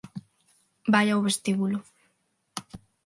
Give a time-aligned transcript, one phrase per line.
[0.93, 1.77] Vai ao vestíbulo.